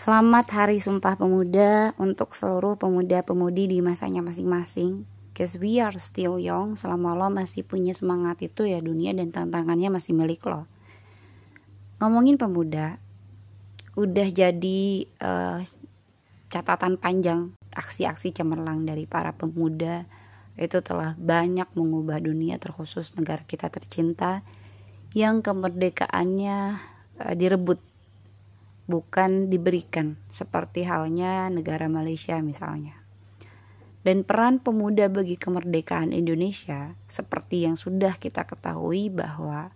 Selamat 0.00 0.48
Hari 0.48 0.80
Sumpah 0.80 1.12
Pemuda 1.12 1.92
untuk 2.00 2.32
seluruh 2.32 2.80
pemuda-pemudi 2.80 3.68
di 3.68 3.84
masanya 3.84 4.24
masing-masing. 4.24 5.04
Cause 5.36 5.60
we 5.60 5.76
are 5.76 5.92
still 6.00 6.40
young, 6.40 6.72
selama 6.72 7.12
lo 7.12 7.28
masih 7.28 7.68
punya 7.68 7.92
semangat 7.92 8.40
itu 8.40 8.64
ya 8.64 8.80
dunia 8.80 9.12
dan 9.12 9.28
tantangannya 9.28 9.92
masih 9.92 10.16
milik 10.16 10.40
lo. 10.48 10.64
Ngomongin 12.00 12.40
pemuda, 12.40 12.96
udah 13.92 14.28
jadi 14.32 15.04
uh, 15.20 15.60
catatan 16.48 16.96
panjang 16.96 17.52
aksi-aksi 17.68 18.32
cemerlang 18.32 18.88
dari 18.88 19.04
para 19.04 19.36
pemuda 19.36 20.08
itu 20.56 20.80
telah 20.80 21.12
banyak 21.20 21.68
mengubah 21.76 22.24
dunia 22.24 22.56
terkhusus 22.56 23.12
negara 23.20 23.44
kita 23.44 23.68
tercinta 23.68 24.40
yang 25.12 25.44
kemerdekaannya 25.44 26.80
uh, 27.20 27.34
direbut 27.36 27.89
bukan 28.90 29.46
diberikan 29.46 30.18
seperti 30.34 30.82
halnya 30.82 31.46
negara 31.46 31.86
Malaysia 31.86 32.34
misalnya. 32.42 32.98
Dan 34.02 34.26
peran 34.26 34.58
pemuda 34.58 35.06
bagi 35.06 35.38
kemerdekaan 35.38 36.10
Indonesia 36.10 36.98
seperti 37.06 37.68
yang 37.68 37.78
sudah 37.78 38.18
kita 38.18 38.48
ketahui 38.48 39.12
bahwa 39.12 39.70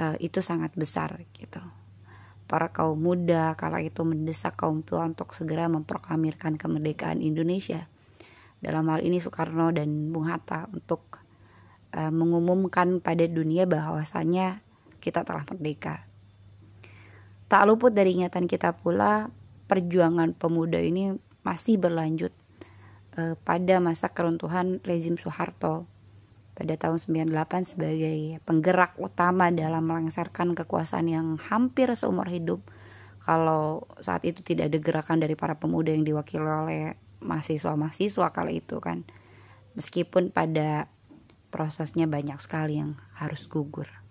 uh, 0.00 0.16
itu 0.18 0.42
sangat 0.42 0.74
besar 0.74 1.22
gitu. 1.36 1.62
Para 2.50 2.72
kaum 2.74 2.98
muda 2.98 3.54
kala 3.54 3.84
itu 3.84 4.02
mendesak 4.02 4.58
kaum 4.58 4.82
tua 4.82 5.06
untuk 5.06 5.36
segera 5.36 5.68
memproklamirkan 5.70 6.58
kemerdekaan 6.58 7.20
Indonesia. 7.20 7.86
Dalam 8.64 8.88
hal 8.88 9.04
ini 9.04 9.20
Soekarno 9.20 9.70
dan 9.76 10.08
Bung 10.08 10.24
Hatta 10.24 10.64
untuk 10.72 11.20
uh, 11.92 12.12
mengumumkan 12.12 13.04
pada 13.04 13.28
dunia 13.28 13.68
bahwasanya 13.68 14.64
kita 15.04 15.20
telah 15.20 15.44
merdeka 15.44 16.08
Tak 17.54 17.70
luput 17.70 17.94
dari 17.94 18.18
ingatan 18.18 18.50
kita 18.50 18.74
pula 18.74 19.30
perjuangan 19.70 20.34
pemuda 20.34 20.82
ini 20.82 21.14
masih 21.46 21.78
berlanjut 21.78 22.34
eh, 23.14 23.38
pada 23.46 23.78
masa 23.78 24.10
keruntuhan 24.10 24.82
rezim 24.82 25.14
Soeharto 25.14 25.86
pada 26.58 26.74
tahun 26.74 26.98
98 26.98 27.78
sebagai 27.78 28.42
penggerak 28.42 28.98
utama 28.98 29.54
dalam 29.54 29.86
melengsarkan 29.86 30.58
kekuasaan 30.58 31.06
yang 31.06 31.38
hampir 31.38 31.94
seumur 31.94 32.26
hidup 32.26 32.58
kalau 33.22 33.86
saat 34.02 34.26
itu 34.26 34.42
tidak 34.42 34.74
ada 34.74 34.78
gerakan 34.82 35.22
dari 35.22 35.38
para 35.38 35.54
pemuda 35.54 35.94
yang 35.94 36.02
diwakili 36.02 36.42
oleh 36.42 36.98
mahasiswa-mahasiswa 37.22 38.34
kala 38.34 38.50
itu 38.50 38.82
kan 38.82 39.06
meskipun 39.78 40.34
pada 40.34 40.90
prosesnya 41.54 42.10
banyak 42.10 42.42
sekali 42.42 42.82
yang 42.82 42.98
harus 43.14 43.46
gugur. 43.46 44.03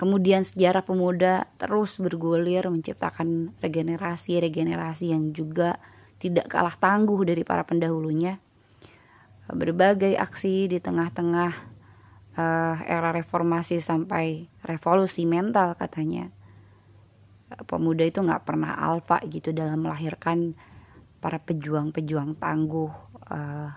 Kemudian 0.00 0.48
sejarah 0.48 0.80
pemuda 0.80 1.44
terus 1.60 2.00
bergulir 2.00 2.64
menciptakan 2.72 3.52
regenerasi-regenerasi 3.60 5.12
yang 5.12 5.36
juga 5.36 5.76
tidak 6.16 6.48
kalah 6.48 6.72
tangguh 6.72 7.20
dari 7.20 7.44
para 7.44 7.68
pendahulunya. 7.68 8.40
Berbagai 9.44 10.16
aksi 10.16 10.72
di 10.72 10.80
tengah-tengah 10.80 11.52
uh, 12.32 12.76
era 12.80 13.12
reformasi 13.12 13.76
sampai 13.84 14.48
revolusi 14.64 15.28
mental 15.28 15.76
katanya. 15.76 16.32
Pemuda 17.68 18.06
itu 18.06 18.24
nggak 18.24 18.46
pernah 18.46 18.80
alfa 18.80 19.20
gitu 19.28 19.52
dalam 19.52 19.84
melahirkan 19.84 20.56
para 21.20 21.36
pejuang-pejuang 21.42 22.40
tangguh, 22.40 22.92
uh, 23.28 23.68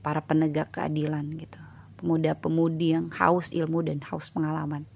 para 0.00 0.20
penegak 0.24 0.72
keadilan 0.72 1.26
gitu. 1.36 1.60
Pemuda-pemudi 2.00 2.96
yang 2.96 3.12
haus 3.12 3.50
ilmu 3.50 3.82
dan 3.82 4.00
haus 4.08 4.30
pengalaman. 4.30 4.86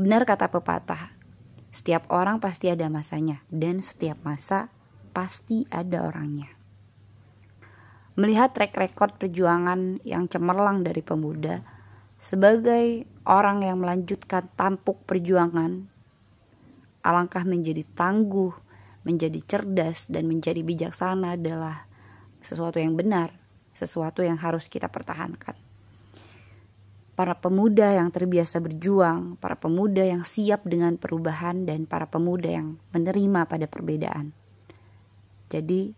Benar 0.00 0.24
kata 0.24 0.48
pepatah, 0.48 1.12
setiap 1.68 2.08
orang 2.08 2.40
pasti 2.40 2.72
ada 2.72 2.88
masanya 2.88 3.44
dan 3.52 3.84
setiap 3.84 4.16
masa 4.24 4.72
pasti 5.12 5.68
ada 5.68 6.08
orangnya. 6.08 6.48
Melihat 8.16 8.56
track 8.56 8.80
record 8.80 9.20
perjuangan 9.20 10.00
yang 10.08 10.24
cemerlang 10.24 10.88
dari 10.88 11.04
pemuda 11.04 11.60
sebagai 12.16 13.04
orang 13.28 13.60
yang 13.60 13.84
melanjutkan 13.84 14.48
tampuk 14.56 15.04
perjuangan, 15.04 15.84
alangkah 17.04 17.44
menjadi 17.44 17.84
tangguh, 17.92 18.56
menjadi 19.04 19.36
cerdas 19.44 20.08
dan 20.08 20.24
menjadi 20.24 20.64
bijaksana 20.64 21.36
adalah 21.36 21.84
sesuatu 22.40 22.80
yang 22.80 22.96
benar, 22.96 23.36
sesuatu 23.76 24.24
yang 24.24 24.40
harus 24.40 24.64
kita 24.64 24.88
pertahankan 24.88 25.69
para 27.14 27.36
pemuda 27.38 27.94
yang 27.94 28.08
terbiasa 28.08 28.58
berjuang, 28.64 29.36
para 29.36 29.56
pemuda 29.56 30.02
yang 30.02 30.24
siap 30.24 30.64
dengan 30.66 30.96
perubahan, 30.96 31.68
dan 31.68 31.84
para 31.84 32.08
pemuda 32.08 32.48
yang 32.48 32.80
menerima 32.90 33.46
pada 33.46 33.66
perbedaan. 33.70 34.32
Jadi, 35.50 35.92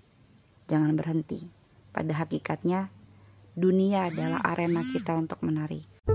jangan 0.67 0.97
berhenti. 0.97 1.45
Pada 1.93 2.13
hakikatnya, 2.25 2.89
dunia 3.53 4.09
adalah 4.09 4.41
arena 4.45 4.81
kita 4.81 5.13
untuk 5.15 5.45
menari. 5.45 6.12